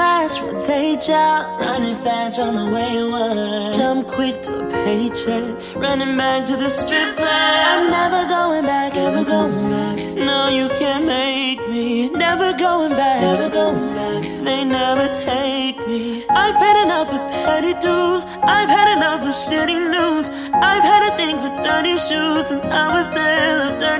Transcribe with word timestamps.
contagion. 0.00 1.44
Running 1.60 1.96
fast 1.96 2.36
from 2.36 2.54
the 2.54 2.66
wayward. 2.66 3.74
Jump 3.74 4.08
quick 4.08 4.40
to 4.42 4.52
a 4.60 4.70
paycheck. 4.84 5.44
Running 5.76 6.16
back 6.16 6.46
to 6.46 6.56
the 6.56 6.68
strip 6.68 7.16
club. 7.16 7.66
I'm 7.72 7.90
never 7.90 8.28
going 8.28 8.64
back, 8.64 8.96
ever 8.96 9.24
going 9.24 9.70
back. 9.70 9.98
No, 10.16 10.48
you 10.48 10.68
can't 10.80 11.04
make 11.06 11.60
me. 11.68 12.10
Never 12.10 12.56
going 12.56 12.92
back, 12.92 13.20
never 13.22 13.50
going 13.50 13.88
back. 13.94 14.22
They 14.44 14.64
never 14.64 15.06
take 15.26 15.76
me. 15.86 16.24
I've 16.30 16.56
paid 16.62 16.82
enough 16.84 17.12
of 17.12 17.20
petty 17.44 17.74
dues. 17.84 18.24
I've 18.42 18.68
had 18.68 18.96
enough 18.96 19.22
of 19.22 19.34
shitty 19.34 19.78
news. 19.96 20.28
I've 20.52 20.86
had 20.92 21.02
a 21.08 21.16
thing 21.18 21.36
for 21.42 21.52
dirty 21.62 21.96
shoes 21.98 22.46
since 22.48 22.64
I 22.64 22.86
was 22.94 23.06
still 23.12 23.58
a 23.68 23.78
dirty 23.78 23.99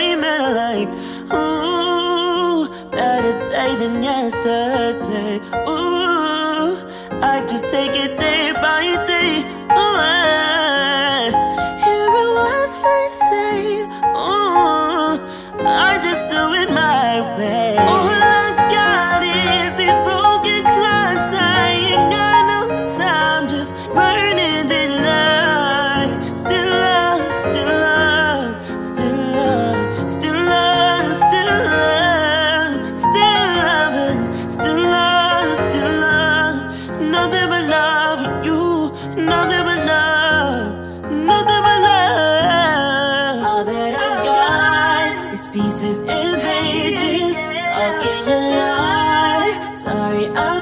yesterday. 4.25 5.41
Ooh, 5.67 6.77
I 7.23 7.41
just 7.49 7.71
take 7.71 7.97
it 8.05 8.19
day 8.19 8.40
Nothing 39.27 39.65
but 39.65 39.87
love, 39.87 41.11
nothing 41.11 41.63
but 41.67 41.81
love. 41.87 43.45
All 43.45 43.65
that 43.65 43.95
I've 43.95 44.25
got 44.25 45.35
is 45.35 45.49
pieces 45.49 46.03
and 46.03 46.41
pages 46.41 47.37
talking 47.65 48.29
a 48.29 48.39
lot. 48.57 49.81
Sorry, 49.81 50.27
I'm. 50.37 50.60